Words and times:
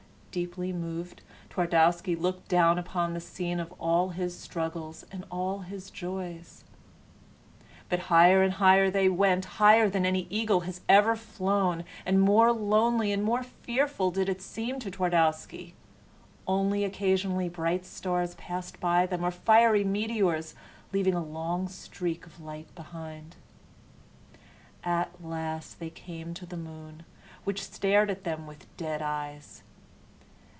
Deeply 0.33 0.71
moved, 0.71 1.21
Twardowski 1.49 2.15
looked 2.15 2.47
down 2.47 2.79
upon 2.79 3.13
the 3.13 3.19
scene 3.19 3.59
of 3.59 3.69
all 3.77 4.11
his 4.11 4.33
struggles 4.33 5.03
and 5.11 5.25
all 5.29 5.59
his 5.59 5.89
joys. 5.89 6.63
But 7.89 8.03
higher 8.07 8.41
and 8.41 8.53
higher 8.53 8.89
they 8.89 9.09
went 9.09 9.43
higher 9.59 9.89
than 9.89 10.05
any 10.05 10.27
eagle 10.29 10.61
has 10.61 10.79
ever 10.87 11.17
flown 11.17 11.83
and 12.05 12.21
more 12.21 12.53
lonely 12.53 13.11
and 13.11 13.25
more 13.25 13.43
fearful 13.43 14.09
did 14.09 14.29
it 14.29 14.41
seem 14.41 14.79
to 14.79 14.89
Twardowski. 14.89 15.73
Only 16.47 16.85
occasionally 16.85 17.49
bright 17.49 17.85
stars 17.85 18.33
passed 18.35 18.79
by 18.79 19.05
them, 19.05 19.25
or 19.25 19.31
fiery 19.31 19.83
meteors, 19.83 20.55
leaving 20.93 21.13
a 21.13 21.21
long 21.21 21.67
streak 21.67 22.25
of 22.25 22.39
light 22.39 22.73
behind. 22.73 23.35
At 24.81 25.21
last 25.21 25.81
they 25.81 25.89
came 25.89 26.33
to 26.35 26.45
the 26.45 26.55
moon, 26.55 27.03
which 27.43 27.63
stared 27.63 28.09
at 28.09 28.23
them 28.23 28.47
with 28.47 28.65
dead 28.77 29.01
eyes. 29.01 29.63